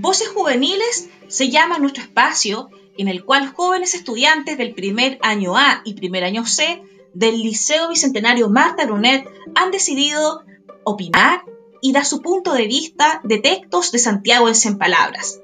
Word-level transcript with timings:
Voces 0.00 0.28
Juveniles 0.28 1.08
se 1.26 1.50
llama 1.50 1.80
nuestro 1.80 2.04
espacio 2.04 2.70
en 2.96 3.08
el 3.08 3.24
cual 3.24 3.52
jóvenes 3.52 3.94
estudiantes 3.94 4.56
del 4.56 4.72
primer 4.72 5.18
año 5.22 5.56
A 5.56 5.82
y 5.84 5.94
primer 5.94 6.22
año 6.22 6.46
C 6.46 6.80
del 7.14 7.42
Liceo 7.42 7.88
Bicentenario 7.88 8.48
Marta 8.48 8.86
Brunet 8.86 9.28
han 9.56 9.72
decidido 9.72 10.44
opinar 10.84 11.42
y 11.80 11.92
dar 11.92 12.04
su 12.04 12.22
punto 12.22 12.52
de 12.52 12.68
vista 12.68 13.20
de 13.24 13.38
textos 13.38 13.90
de 13.90 13.98
Santiago 13.98 14.48
en 14.48 14.78
palabras. 14.78 15.40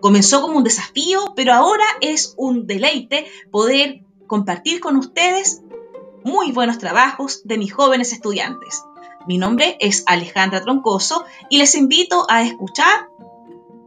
Comenzó 0.00 0.42
como 0.42 0.58
un 0.58 0.64
desafío, 0.64 1.32
pero 1.34 1.52
ahora 1.52 1.84
es 2.00 2.34
un 2.36 2.68
deleite 2.68 3.26
poder 3.50 4.04
compartir 4.28 4.78
con 4.78 4.94
ustedes 4.94 5.62
muy 6.22 6.52
buenos 6.52 6.78
trabajos 6.78 7.42
de 7.42 7.58
mis 7.58 7.72
jóvenes 7.72 8.12
estudiantes. 8.12 8.84
Mi 9.26 9.38
nombre 9.38 9.76
es 9.80 10.04
Alejandra 10.06 10.62
Troncoso 10.62 11.24
y 11.50 11.58
les 11.58 11.74
invito 11.74 12.26
a 12.30 12.42
escuchar 12.42 13.08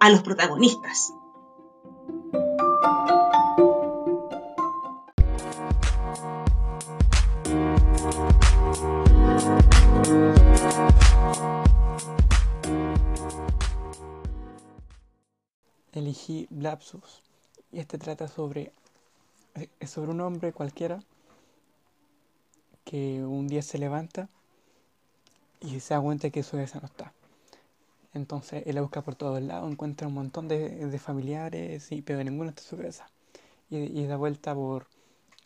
a 0.01 0.09
los 0.09 0.23
protagonistas. 0.23 1.13
Elegí 15.91 16.47
Lapsus 16.49 17.21
y 17.71 17.79
este 17.79 17.99
trata 17.99 18.27
sobre, 18.27 18.73
es 19.79 19.89
sobre 19.91 20.09
un 20.09 20.21
hombre 20.21 20.51
cualquiera 20.51 21.03
que 22.85 23.23
un 23.23 23.47
día 23.47 23.61
se 23.61 23.77
levanta 23.77 24.29
y 25.59 25.79
se 25.79 25.93
da 25.93 26.01
cuenta 26.01 26.31
que 26.31 26.41
su 26.41 26.53
cabeza 26.53 26.79
no 26.79 26.87
está. 26.87 27.13
Entonces 28.13 28.63
él 28.65 28.75
la 28.75 28.81
busca 28.81 29.01
por 29.01 29.15
todos 29.15 29.41
lados, 29.41 29.71
encuentra 29.71 30.07
un 30.07 30.13
montón 30.13 30.47
de, 30.47 30.99
familiares, 30.99 31.91
y, 31.91 32.01
pero 32.01 32.23
ninguno 32.23 32.49
está 32.49 32.61
en 32.61 32.67
su 32.67 32.77
cabeza. 32.77 33.09
Y, 33.69 34.03
da 34.05 34.17
vuelta 34.17 34.53
por, 34.53 34.87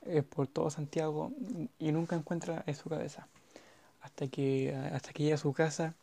eh, 0.02 0.24
por 0.24 0.48
todo 0.48 0.70
Santiago 0.72 1.32
y 1.78 1.92
nunca 1.92 2.16
encuentra 2.16 2.64
en 2.66 2.76
su 2.76 2.90
cabeza. 2.90 3.28
Hasta 4.02 4.28
que, 4.28 4.76
hasta 4.94 5.14
que 5.14 5.24
llega 5.24 5.36
a 5.36 5.40
su 5.40 5.54
casa, 5.54 5.96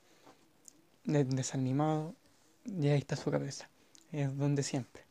desanimado, 1.04 2.14
y 2.64 2.88
ahí 2.88 2.98
está 2.98 3.16
su 3.16 3.30
cabeza. 3.30 3.68
Es 4.12 4.36
donde 4.36 4.62
siempre. 4.62 5.02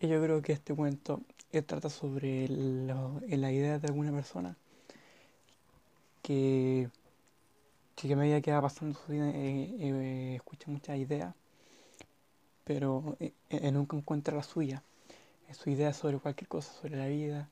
Y 0.00 0.08
yo 0.08 0.22
creo 0.22 0.42
que 0.42 0.52
este 0.52 0.74
cuento 0.74 1.22
eh, 1.52 1.62
trata 1.62 1.88
sobre 1.90 2.46
la 2.48 3.52
idea 3.52 3.78
de 3.78 3.88
alguna 3.88 4.12
persona 4.12 4.56
que 6.22 6.90
que 8.06 8.12
a 8.12 8.16
medida 8.16 8.40
que 8.40 8.52
va 8.52 8.62
pasando 8.62 8.96
su 8.96 9.10
vida 9.10 9.28
eh, 9.30 9.76
eh, 9.80 10.34
escucha 10.36 10.70
muchas 10.70 10.96
ideas, 10.98 11.34
pero 12.64 13.16
eh, 13.18 13.32
nunca 13.72 13.96
encuentra 13.96 14.36
la 14.36 14.42
suya, 14.44 14.82
su 15.52 15.70
idea 15.70 15.92
sobre 15.92 16.18
cualquier 16.18 16.48
cosa, 16.48 16.72
sobre 16.72 16.96
la 16.96 17.06
vida. 17.06 17.48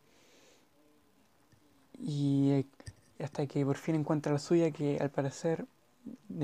Y 1.98 2.66
hasta 3.18 3.46
que 3.46 3.64
por 3.64 3.76
fin 3.76 3.96
encuentra 3.96 4.32
la 4.32 4.38
suya, 4.38 4.70
que 4.70 4.98
al 5.00 5.10
parecer, 5.10 5.66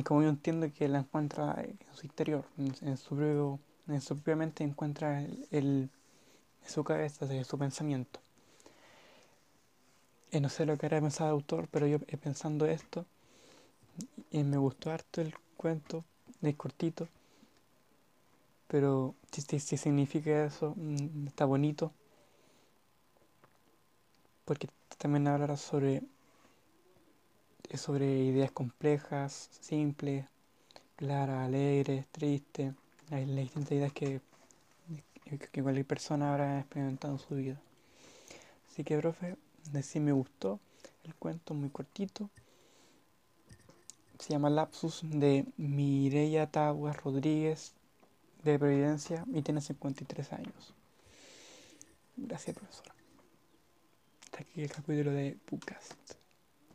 como 0.04 0.22
yo 0.22 0.30
entiendo 0.30 0.72
que 0.72 0.88
la 0.88 1.00
encuentra 1.00 1.62
en 1.62 1.78
su 1.94 2.06
interior, 2.06 2.44
en, 2.58 2.96
su, 2.96 3.14
propio, 3.14 3.60
en 3.86 4.00
su 4.00 4.16
propia 4.16 4.36
mente 4.36 4.64
encuentra 4.64 5.20
el, 5.50 5.90
en 6.64 6.70
su 6.70 6.82
cabeza, 6.82 7.26
en 7.32 7.44
su 7.44 7.58
pensamiento. 7.58 8.20
no 10.32 10.48
sé 10.48 10.66
lo 10.66 10.76
que 10.78 10.86
hará 10.86 11.00
pensado 11.00 11.30
el 11.30 11.34
autor, 11.34 11.68
pero 11.70 11.86
yo 11.86 11.98
pensando 12.00 12.66
esto, 12.66 13.04
y 14.32 14.42
me 14.44 14.56
gustó 14.56 14.90
harto 14.90 15.20
el 15.20 15.34
cuento, 15.56 16.04
es 16.40 16.56
cortito, 16.56 17.06
pero 18.66 19.14
si, 19.30 19.58
significa 19.60 20.46
eso, 20.46 20.74
mm, 20.74 21.26
está 21.26 21.44
bonito, 21.44 21.92
porque 24.46 24.68
también 24.96 25.28
hablará 25.28 25.58
sobre, 25.58 26.02
sobre 27.74 28.24
ideas 28.24 28.50
complejas, 28.50 29.50
simples, 29.60 30.24
claras, 30.96 31.46
alegres, 31.46 32.06
tristes, 32.10 32.72
las, 33.10 33.26
distintas 33.26 33.72
ideas 33.72 33.92
que, 33.92 34.22
que 35.52 35.62
cualquier 35.62 35.86
persona 35.86 36.32
habrá 36.32 36.60
experimentado 36.60 37.14
en 37.14 37.20
su 37.20 37.34
vida. 37.34 37.60
Así 38.70 38.82
que, 38.82 38.96
profe, 38.96 39.36
sí 39.82 40.00
me 40.00 40.12
gustó 40.12 40.58
el 41.04 41.14
cuento, 41.16 41.52
muy 41.52 41.68
cortito 41.68 42.30
se 44.22 44.32
llama 44.32 44.50
Lapsus 44.50 45.00
de 45.02 45.46
Mireya 45.56 46.46
Taguas 46.46 46.96
Rodríguez 47.02 47.72
de 48.44 48.56
Providencia 48.56 49.24
y 49.34 49.42
tiene 49.42 49.60
53 49.60 50.32
años. 50.32 50.74
Gracias, 52.16 52.56
profesora. 52.56 52.94
Hasta 54.22 54.42
aquí 54.42 54.62
el 54.62 54.70
capítulo 54.70 55.10
de 55.10 55.36
Pucast. 55.44 56.21